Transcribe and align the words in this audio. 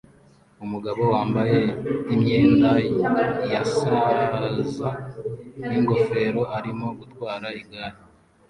Umugabo 0.65 1.01
wambaye 1.13 1.59
imyenda 2.13 2.69
ya 3.53 3.61
saza 3.75 4.89
n'ingofero 5.67 6.41
arimo 6.57 6.87
gutwara 6.99 7.47
igare 7.61 7.97